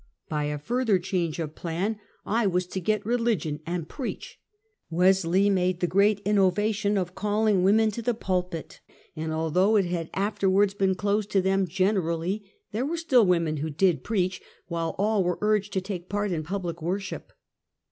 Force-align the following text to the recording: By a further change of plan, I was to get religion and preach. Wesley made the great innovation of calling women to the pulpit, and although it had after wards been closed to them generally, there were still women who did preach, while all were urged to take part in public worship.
By 0.29 0.45
a 0.45 0.57
further 0.57 0.97
change 0.97 1.37
of 1.37 1.53
plan, 1.53 1.99
I 2.25 2.47
was 2.47 2.65
to 2.65 2.79
get 2.79 3.05
religion 3.05 3.59
and 3.67 3.87
preach. 3.87 4.39
Wesley 4.89 5.47
made 5.47 5.79
the 5.79 5.85
great 5.85 6.21
innovation 6.21 6.97
of 6.97 7.13
calling 7.13 7.61
women 7.61 7.91
to 7.91 8.01
the 8.01 8.15
pulpit, 8.15 8.79
and 9.15 9.31
although 9.31 9.75
it 9.75 9.85
had 9.85 10.09
after 10.15 10.49
wards 10.49 10.73
been 10.73 10.95
closed 10.95 11.29
to 11.33 11.41
them 11.43 11.67
generally, 11.67 12.43
there 12.71 12.83
were 12.83 12.97
still 12.97 13.27
women 13.27 13.57
who 13.57 13.69
did 13.69 14.03
preach, 14.03 14.41
while 14.65 14.95
all 14.97 15.23
were 15.23 15.37
urged 15.39 15.71
to 15.73 15.81
take 15.81 16.09
part 16.09 16.31
in 16.31 16.41
public 16.41 16.81
worship. 16.81 17.31